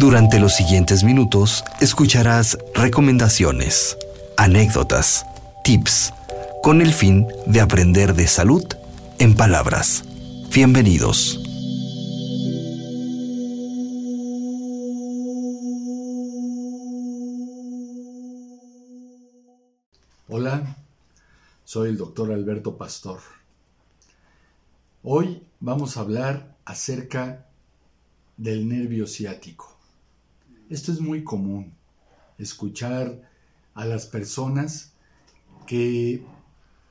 Durante 0.00 0.40
los 0.40 0.54
siguientes 0.54 1.04
minutos 1.04 1.62
escucharás 1.78 2.56
recomendaciones, 2.74 3.98
anécdotas, 4.38 5.26
tips, 5.62 6.14
con 6.62 6.80
el 6.80 6.94
fin 6.94 7.28
de 7.44 7.60
aprender 7.60 8.14
de 8.14 8.26
salud 8.26 8.64
en 9.18 9.36
palabras. 9.36 10.02
Bienvenidos. 10.54 11.38
Hola, 20.28 20.78
soy 21.64 21.90
el 21.90 21.98
doctor 21.98 22.32
Alberto 22.32 22.78
Pastor. 22.78 23.20
Hoy 25.02 25.42
vamos 25.60 25.98
a 25.98 26.00
hablar 26.00 26.56
acerca 26.64 27.44
del 28.38 28.66
nervio 28.66 29.06
ciático. 29.06 29.69
Esto 30.70 30.92
es 30.92 31.00
muy 31.00 31.24
común, 31.24 31.74
escuchar 32.38 33.28
a 33.74 33.84
las 33.84 34.06
personas 34.06 34.92
que 35.66 36.24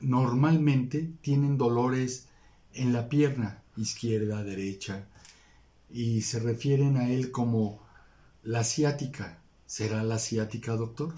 normalmente 0.00 1.10
tienen 1.22 1.56
dolores 1.56 2.26
en 2.74 2.92
la 2.92 3.08
pierna 3.08 3.62
izquierda, 3.78 4.44
derecha, 4.44 5.06
y 5.88 6.20
se 6.20 6.40
refieren 6.40 6.98
a 6.98 7.08
él 7.08 7.30
como 7.30 7.80
la 8.42 8.64
ciática. 8.64 9.38
¿Será 9.64 10.02
la 10.02 10.18
ciática, 10.18 10.76
doctor? 10.76 11.14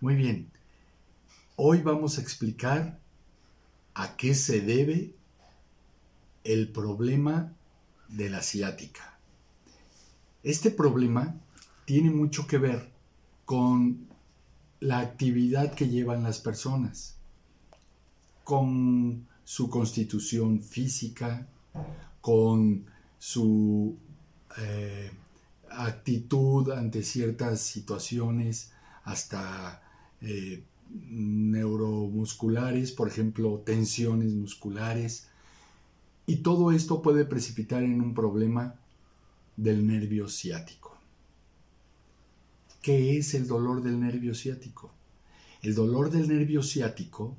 Muy 0.00 0.16
bien. 0.16 0.50
Hoy 1.54 1.82
vamos 1.82 2.18
a 2.18 2.20
explicar 2.20 2.98
a 3.94 4.16
qué 4.16 4.34
se 4.34 4.60
debe 4.60 5.14
el 6.42 6.72
problema 6.72 7.52
de 8.08 8.28
la 8.28 8.42
ciática. 8.42 9.20
Este 10.42 10.72
problema 10.72 11.40
tiene 11.90 12.10
mucho 12.12 12.46
que 12.46 12.56
ver 12.56 12.88
con 13.44 14.06
la 14.78 15.00
actividad 15.00 15.74
que 15.74 15.88
llevan 15.88 16.22
las 16.22 16.38
personas, 16.38 17.16
con 18.44 19.26
su 19.42 19.68
constitución 19.68 20.62
física, 20.62 21.48
con 22.20 22.84
su 23.18 23.96
eh, 24.56 25.10
actitud 25.68 26.70
ante 26.70 27.02
ciertas 27.02 27.60
situaciones, 27.60 28.70
hasta 29.02 29.82
eh, 30.20 30.62
neuromusculares, 31.08 32.92
por 32.92 33.08
ejemplo, 33.08 33.64
tensiones 33.66 34.32
musculares. 34.32 35.26
Y 36.24 36.36
todo 36.36 36.70
esto 36.70 37.02
puede 37.02 37.24
precipitar 37.24 37.82
en 37.82 38.00
un 38.00 38.14
problema 38.14 38.76
del 39.56 39.84
nervio 39.84 40.28
ciático. 40.28 40.89
¿Qué 42.82 43.18
es 43.18 43.34
el 43.34 43.46
dolor 43.46 43.82
del 43.82 44.00
nervio 44.00 44.34
ciático? 44.34 44.94
El 45.62 45.74
dolor 45.74 46.10
del 46.10 46.28
nervio 46.28 46.62
ciático 46.62 47.36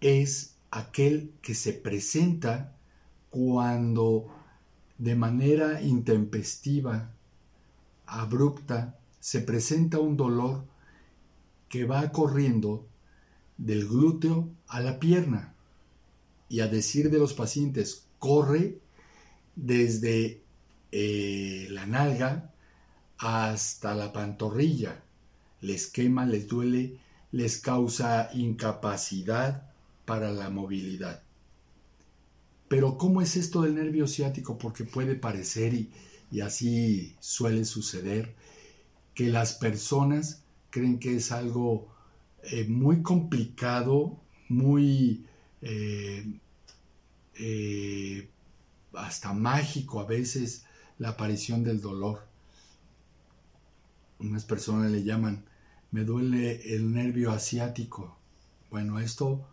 es 0.00 0.56
aquel 0.72 1.32
que 1.40 1.54
se 1.54 1.72
presenta 1.72 2.76
cuando 3.30 4.26
de 4.98 5.14
manera 5.14 5.80
intempestiva, 5.80 7.14
abrupta, 8.06 8.98
se 9.20 9.40
presenta 9.40 10.00
un 10.00 10.16
dolor 10.16 10.64
que 11.68 11.84
va 11.84 12.10
corriendo 12.10 12.88
del 13.56 13.86
glúteo 13.86 14.50
a 14.66 14.80
la 14.80 14.98
pierna. 14.98 15.54
Y 16.48 16.58
a 16.58 16.66
decir 16.66 17.10
de 17.10 17.18
los 17.18 17.34
pacientes, 17.34 18.06
corre 18.18 18.80
desde 19.54 20.42
eh, 20.90 21.68
la 21.70 21.86
nalga 21.86 22.49
hasta 23.20 23.94
la 23.94 24.12
pantorrilla. 24.12 25.02
Les 25.60 25.86
quema, 25.86 26.24
les 26.24 26.48
duele, 26.48 26.98
les 27.32 27.58
causa 27.58 28.30
incapacidad 28.32 29.70
para 30.06 30.32
la 30.32 30.48
movilidad. 30.48 31.22
Pero 32.68 32.96
¿cómo 32.96 33.20
es 33.20 33.36
esto 33.36 33.62
del 33.62 33.74
nervio 33.74 34.06
ciático? 34.06 34.56
Porque 34.56 34.84
puede 34.84 35.14
parecer, 35.14 35.74
y, 35.74 36.40
así 36.40 37.14
suele 37.20 37.64
suceder, 37.64 38.34
que 39.14 39.26
las 39.26 39.52
personas 39.54 40.42
creen 40.70 40.98
que 40.98 41.16
es 41.16 41.30
algo 41.30 41.88
eh, 42.44 42.64
muy 42.64 43.02
complicado, 43.02 44.18
muy 44.48 45.26
eh, 45.60 46.26
hasta 48.94 49.34
mágico 49.34 50.00
a 50.00 50.06
veces 50.06 50.64
la 50.98 51.10
aparición 51.10 51.64
del 51.64 51.80
dolor. 51.82 52.29
Unas 54.20 54.44
personas 54.44 54.90
le 54.90 55.02
llaman, 55.02 55.44
me 55.90 56.04
duele 56.04 56.74
el 56.74 56.92
nervio 56.92 57.30
asiático. 57.32 58.16
Bueno, 58.70 59.00
esto 59.00 59.46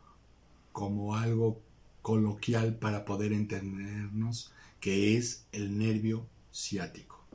como 0.72 1.16
algo 1.16 1.60
coloquial 2.02 2.76
para 2.76 3.06
poder 3.06 3.34
entendernos 3.34 4.52
que 4.80 5.18
es 5.18 5.46
el 5.52 5.78
nervio 5.78 6.28
ciático. 6.52 7.26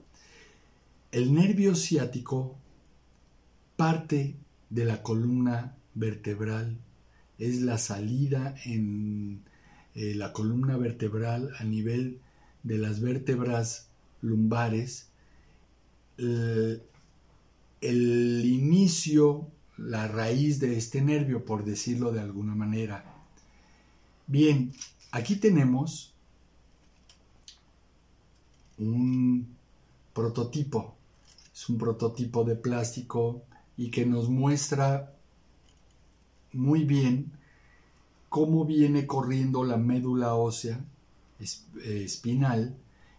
El 1.11 1.35
nervio 1.35 1.75
ciático 1.75 2.57
parte 3.77 4.37
de 4.71 4.85
la 4.85 5.03
columna 5.03 5.75
vertebral, 5.95 6.79
es 7.39 7.61
la 7.63 7.79
salida 7.79 8.55
en 8.65 9.43
eh, 9.95 10.15
la 10.15 10.33
columna 10.33 10.77
vertebral 10.77 11.51
a 11.59 11.65
nivel 11.65 12.21
de 12.63 12.79
las 12.79 13.01
vértebras 13.01 13.89
lumbares, 14.21 15.09
inicio, 17.83 19.49
la 19.77 20.09
raíz 20.09 20.61
de 20.61 20.77
este 20.77 21.03
nervio, 21.03 21.45
por 21.45 21.65
decirlo 21.65 22.13
de 22.13 22.21
alguna 22.21 22.55
manera. 22.55 23.05
Bien, 24.27 24.73
aquí 25.11 25.37
tenemos 25.37 26.15
un 28.79 29.57
prototipo. 30.13 30.95
Es 31.53 31.69
un 31.69 31.79
prototipo 31.79 32.45
de 32.45 32.57
plástico 32.57 33.43
y 33.77 33.91
que 33.91 34.07
nos 34.07 34.29
muestra 34.29 35.15
muy 36.53 36.85
bien 36.85 37.33
cómo 38.29 38.65
viene 38.65 39.07
corriendo 39.07 39.65
la 39.65 39.77
médula 39.77 40.35
ósea 40.35 40.81
eh, 41.41 42.03
espinal 42.05 42.77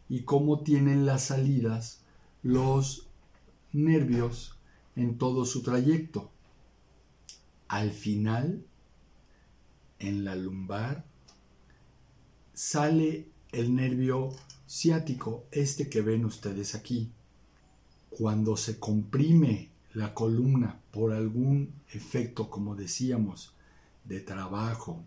y 0.09 0.21
cómo 0.21 0.61
tienen 0.61 1.05
las 1.05 1.25
salidas 1.25 2.01
los 2.41 3.07
nervios 3.73 4.57
en 4.95 5.17
todo 5.17 5.45
su 5.45 5.61
trayecto. 5.61 6.31
Al 7.67 7.91
final, 7.91 8.63
en 9.99 10.23
la 10.23 10.35
lumbar, 10.35 11.05
sale 12.53 13.27
el 13.51 13.75
nervio 13.75 14.29
ciático, 14.67 15.45
este 15.51 15.89
que 15.89 16.01
ven 16.01 16.25
ustedes 16.25 16.75
aquí. 16.75 17.11
Cuando 18.09 18.55
se 18.57 18.79
comprime 18.79 19.69
la 19.93 20.13
columna 20.13 20.79
por 20.91 21.13
algún 21.13 21.73
efecto, 21.91 22.49
como 22.49 22.75
decíamos, 22.75 23.53
de 24.05 24.19
trabajo, 24.19 25.03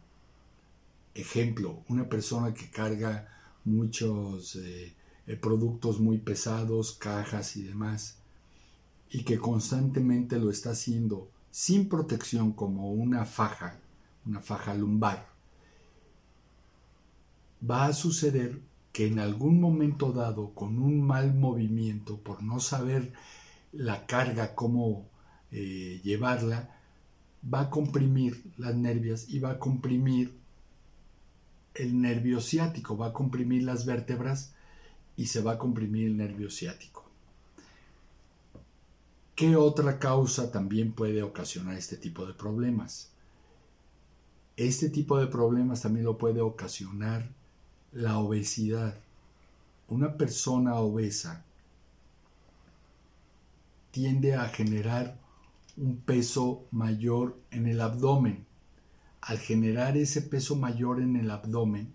ejemplo, 1.14 1.82
una 1.88 2.08
persona 2.08 2.52
que 2.54 2.70
carga 2.70 3.28
muchos 3.64 4.56
eh, 4.56 4.94
eh, 5.26 5.36
productos 5.36 5.98
muy 5.98 6.18
pesados, 6.18 6.92
cajas 6.92 7.56
y 7.56 7.62
demás, 7.62 8.18
y 9.10 9.22
que 9.24 9.38
constantemente 9.38 10.38
lo 10.38 10.50
está 10.50 10.70
haciendo 10.70 11.30
sin 11.50 11.88
protección 11.88 12.52
como 12.52 12.92
una 12.92 13.24
faja, 13.24 13.78
una 14.26 14.40
faja 14.40 14.74
lumbar, 14.74 15.28
va 17.68 17.86
a 17.86 17.92
suceder 17.92 18.60
que 18.92 19.06
en 19.06 19.18
algún 19.18 19.60
momento 19.60 20.12
dado, 20.12 20.54
con 20.54 20.78
un 20.78 21.02
mal 21.02 21.34
movimiento, 21.34 22.18
por 22.18 22.42
no 22.42 22.60
saber 22.60 23.12
la 23.72 24.06
carga, 24.06 24.54
cómo 24.54 25.06
eh, 25.52 26.00
llevarla, 26.02 26.76
va 27.52 27.60
a 27.60 27.70
comprimir 27.70 28.42
las 28.56 28.74
nervias 28.74 29.26
y 29.28 29.38
va 29.38 29.52
a 29.52 29.58
comprimir 29.58 30.34
el 31.74 32.00
nervio 32.00 32.40
ciático, 32.40 32.96
va 32.96 33.08
a 33.08 33.12
comprimir 33.12 33.64
las 33.64 33.84
vértebras 33.84 34.54
y 35.14 35.26
se 35.26 35.42
va 35.42 35.52
a 35.52 35.58
comprimir 35.58 36.06
el 36.06 36.16
nervio 36.16 36.50
ciático. 36.50 36.95
¿Qué 39.36 39.54
otra 39.54 40.00
causa 40.00 40.50
también 40.50 40.92
puede 40.92 41.22
ocasionar 41.22 41.76
este 41.76 41.96
tipo 41.96 42.26
de 42.26 42.34
problemas? 42.34 43.10
Este 44.56 44.88
tipo 44.90 45.18
de 45.18 45.28
problemas 45.28 45.82
también 45.82 46.06
lo 46.06 46.18
puede 46.18 46.40
ocasionar 46.40 47.28
la 47.92 48.18
obesidad. 48.18 48.98
Una 49.88 50.16
persona 50.16 50.74
obesa 50.76 51.44
tiende 53.92 54.34
a 54.34 54.48
generar 54.48 55.16
un 55.76 55.98
peso 55.98 56.64
mayor 56.72 57.38
en 57.52 57.68
el 57.68 57.80
abdomen 57.80 58.46
al 59.26 59.38
generar 59.38 59.96
ese 59.96 60.22
peso 60.22 60.54
mayor 60.54 61.00
en 61.00 61.16
el 61.16 61.32
abdomen, 61.32 61.92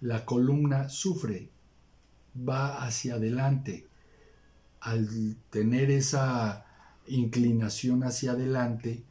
la 0.00 0.24
columna 0.24 0.88
sufre, 0.88 1.50
va 2.36 2.82
hacia 2.82 3.16
adelante 3.16 3.86
al 4.82 5.36
tener 5.50 5.90
esa 5.90 6.66
inclinación 7.06 8.04
hacia 8.04 8.32
adelante, 8.32 9.02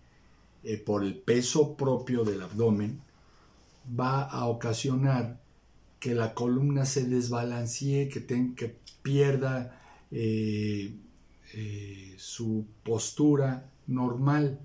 eh, 0.64 0.78
por 0.78 1.04
el 1.04 1.16
peso 1.16 1.76
propio 1.76 2.24
del 2.24 2.42
abdomen, 2.42 3.02
va 4.00 4.24
a 4.24 4.46
ocasionar 4.46 5.42
que 6.00 6.14
la 6.14 6.34
columna 6.34 6.86
se 6.86 7.06
desbalancee, 7.06 8.10
que, 8.10 8.26
que 8.56 8.76
pierda 9.02 9.80
eh, 10.12 10.94
eh, 11.54 12.16
su 12.18 12.66
postura 12.84 13.70
normal 13.88 14.60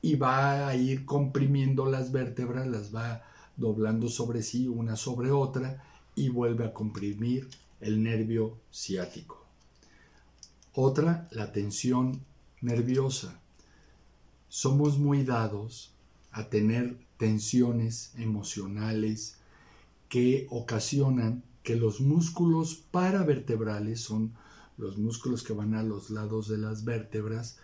y 0.00 0.16
va 0.16 0.68
a 0.68 0.76
ir 0.76 1.04
comprimiendo 1.04 1.86
las 1.86 2.12
vértebras, 2.12 2.66
las 2.66 2.94
va 2.94 3.22
doblando 3.56 4.08
sobre 4.08 4.42
sí 4.42 4.68
una 4.68 4.96
sobre 4.96 5.30
otra 5.30 5.84
y 6.14 6.28
vuelve 6.28 6.66
a 6.66 6.72
comprimir 6.72 7.48
el 7.80 8.02
nervio 8.02 8.58
ciático. 8.70 9.41
Otra, 10.74 11.28
la 11.30 11.52
tensión 11.52 12.24
nerviosa. 12.60 13.40
Somos 14.48 14.98
muy 14.98 15.24
dados 15.24 15.94
a 16.30 16.48
tener 16.48 16.96
tensiones 17.18 18.12
emocionales 18.16 19.36
que 20.08 20.46
ocasionan 20.50 21.42
que 21.62 21.76
los 21.76 22.00
músculos 22.00 22.74
paravertebrales 22.90 24.00
son 24.00 24.34
los 24.76 24.98
músculos 24.98 25.42
que 25.42 25.52
van 25.52 25.74
a 25.74 25.82
los 25.82 26.10
lados 26.10 26.48
de 26.48 26.58
las 26.58 26.84
vértebras 26.84 27.58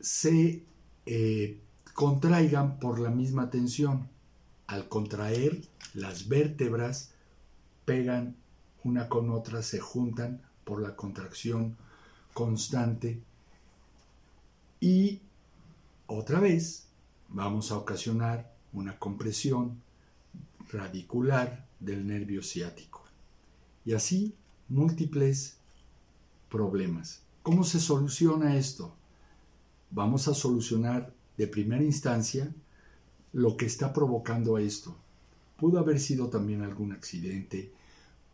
se 0.00 0.62
eh, 1.06 1.60
contraigan 1.94 2.78
por 2.78 3.00
la 3.00 3.10
misma 3.10 3.50
tensión. 3.50 4.08
Al 4.66 4.88
contraer, 4.88 5.62
las 5.94 6.28
vértebras 6.28 7.12
pegan 7.84 8.36
una 8.84 9.08
con 9.08 9.30
otra, 9.30 9.62
se 9.62 9.80
juntan 9.80 10.42
por 10.68 10.82
la 10.82 10.94
contracción 10.94 11.78
constante 12.34 13.22
y 14.80 15.18
otra 16.06 16.40
vez 16.40 16.88
vamos 17.30 17.72
a 17.72 17.78
ocasionar 17.78 18.52
una 18.74 18.98
compresión 18.98 19.80
radicular 20.70 21.66
del 21.80 22.06
nervio 22.06 22.42
ciático. 22.42 23.02
Y 23.86 23.94
así 23.94 24.34
múltiples 24.68 25.56
problemas. 26.50 27.22
¿Cómo 27.42 27.64
se 27.64 27.80
soluciona 27.80 28.58
esto? 28.58 28.94
Vamos 29.90 30.28
a 30.28 30.34
solucionar 30.34 31.14
de 31.38 31.46
primera 31.46 31.82
instancia 31.82 32.54
lo 33.32 33.56
que 33.56 33.64
está 33.64 33.94
provocando 33.94 34.58
esto. 34.58 34.94
Pudo 35.56 35.78
haber 35.78 35.98
sido 35.98 36.28
también 36.28 36.60
algún 36.60 36.92
accidente, 36.92 37.72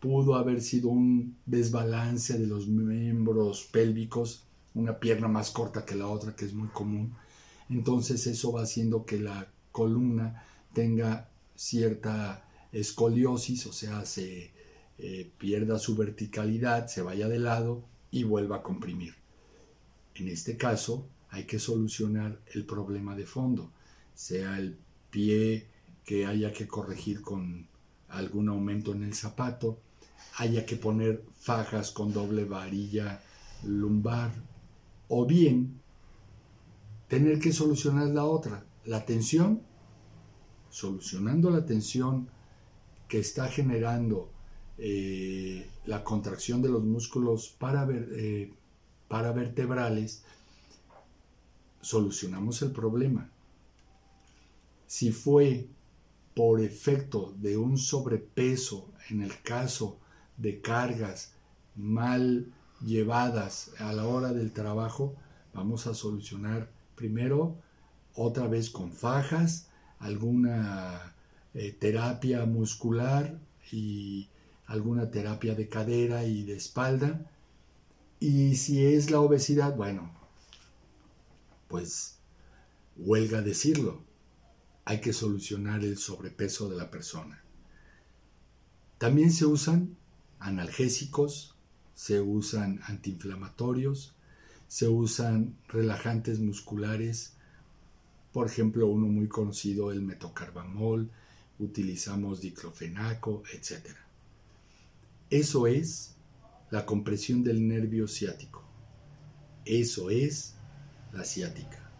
pudo 0.04 0.34
haber 0.34 0.60
sido 0.60 0.90
un 0.90 1.38
desbalance 1.46 2.38
de 2.38 2.46
los 2.46 2.68
miembros 2.68 3.66
pélvicos, 3.72 4.44
una 4.74 5.00
pierna 5.00 5.28
más 5.28 5.50
corta 5.50 5.86
que 5.86 5.94
la 5.94 6.08
otra, 6.08 6.36
que 6.36 6.44
es 6.44 6.52
muy 6.52 6.68
común. 6.68 7.14
Entonces 7.70 8.26
eso 8.26 8.52
va 8.52 8.64
haciendo 8.64 9.06
que 9.06 9.18
la 9.18 9.48
columna 9.72 10.44
tenga 10.74 11.30
cierta 11.56 12.46
escoliosis, 12.70 13.64
o 13.64 13.72
sea, 13.72 14.04
se 14.04 14.50
eh, 14.98 15.30
pierda 15.38 15.78
su 15.78 15.96
verticalidad, 15.96 16.86
se 16.86 17.00
vaya 17.00 17.26
de 17.26 17.38
lado 17.38 17.82
y 18.10 18.24
vuelva 18.24 18.56
a 18.56 18.62
comprimir. 18.62 19.14
En 20.16 20.28
este 20.28 20.58
caso, 20.58 21.06
hay 21.30 21.44
que 21.44 21.58
solucionar 21.58 22.38
el 22.52 22.66
problema 22.66 23.16
de 23.16 23.24
fondo, 23.24 23.70
sea 24.14 24.58
el 24.58 24.76
pie 25.08 25.66
que 26.04 26.26
haya 26.26 26.52
que 26.52 26.68
corregir 26.68 27.22
con 27.22 27.68
algún 28.10 28.50
aumento 28.50 28.92
en 28.92 29.02
el 29.02 29.14
zapato, 29.14 29.78
haya 30.38 30.66
que 30.66 30.76
poner 30.76 31.24
fajas 31.38 31.90
con 31.90 32.12
doble 32.12 32.44
varilla 32.44 33.22
lumbar, 33.62 34.32
o 35.08 35.26
bien 35.26 35.80
tener 37.08 37.38
que 37.38 37.52
solucionar 37.52 38.08
la 38.08 38.24
otra, 38.24 38.64
la 38.84 39.04
tensión, 39.04 39.62
solucionando 40.70 41.50
la 41.50 41.64
tensión 41.64 42.28
que 43.08 43.20
está 43.20 43.48
generando 43.48 44.30
eh, 44.78 45.70
la 45.86 46.02
contracción 46.02 46.62
de 46.62 46.68
los 46.68 46.82
músculos 46.82 47.54
para, 47.58 47.86
eh, 47.90 48.52
paravertebrales, 49.06 50.24
solucionamos 51.80 52.60
el 52.62 52.72
problema. 52.72 53.30
Si 54.86 55.12
fue 55.12 55.68
por 56.34 56.60
efecto 56.60 57.34
de 57.38 57.56
un 57.56 57.78
sobrepeso 57.78 58.92
en 59.08 59.22
el 59.22 59.40
caso 59.42 59.98
de 60.36 60.60
cargas 60.60 61.34
mal 61.76 62.52
llevadas 62.84 63.70
a 63.78 63.92
la 63.92 64.06
hora 64.06 64.32
del 64.32 64.52
trabajo, 64.52 65.14
vamos 65.52 65.86
a 65.86 65.94
solucionar 65.94 66.70
primero 66.96 67.56
otra 68.14 68.46
vez 68.46 68.70
con 68.70 68.92
fajas, 68.92 69.68
alguna 69.98 71.14
eh, 71.54 71.72
terapia 71.72 72.44
muscular 72.44 73.38
y 73.70 74.28
alguna 74.66 75.10
terapia 75.10 75.54
de 75.54 75.68
cadera 75.68 76.24
y 76.24 76.44
de 76.44 76.56
espalda. 76.56 77.30
Y 78.20 78.56
si 78.56 78.84
es 78.84 79.10
la 79.10 79.20
obesidad, 79.20 79.76
bueno, 79.76 80.12
pues 81.68 82.18
huelga 82.96 83.42
decirlo, 83.42 84.02
hay 84.84 85.00
que 85.00 85.12
solucionar 85.12 85.84
el 85.84 85.96
sobrepeso 85.96 86.68
de 86.68 86.76
la 86.76 86.90
persona. 86.90 87.42
También 88.98 89.32
se 89.32 89.46
usan 89.46 89.96
analgésicos, 90.38 91.54
se 91.94 92.20
usan 92.20 92.80
antiinflamatorios, 92.86 94.14
se 94.68 94.88
usan 94.88 95.56
relajantes 95.68 96.40
musculares, 96.40 97.34
por 98.32 98.48
ejemplo, 98.48 98.88
uno 98.88 99.06
muy 99.06 99.28
conocido, 99.28 99.92
el 99.92 100.02
metocarbamol, 100.02 101.10
utilizamos 101.60 102.40
diclofenaco, 102.40 103.44
etc. 103.52 103.90
Eso 105.30 105.66
es 105.68 106.16
la 106.70 106.84
compresión 106.84 107.44
del 107.44 107.66
nervio 107.66 108.08
ciático. 108.08 108.64
Eso 109.64 110.10
es 110.10 110.54
la 111.12 111.24
ciática. 111.24 111.90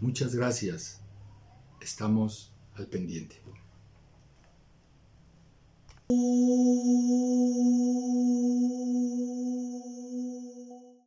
Muchas 0.00 0.34
gracias. 0.34 1.03
Estamos 1.84 2.50
al 2.76 2.86
pendiente. 2.86 3.42